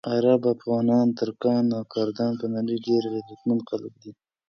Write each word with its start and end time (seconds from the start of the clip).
عرب، 0.13 0.41
افغانان، 0.55 1.07
ترکان 1.19 1.65
او 1.77 1.83
کردان 1.93 2.31
په 2.41 2.45
نړۍ 2.55 2.77
ډېر 2.87 3.03
غیرتمند 3.13 3.61
خلک 3.69 3.93
دي. 4.01 4.11